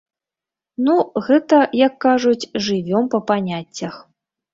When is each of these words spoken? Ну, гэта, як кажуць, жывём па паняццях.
Ну, 0.85 0.93
гэта, 1.27 1.59
як 1.87 1.93
кажуць, 2.05 2.49
жывём 2.69 3.05
па 3.13 3.19
паняццях. 3.29 4.01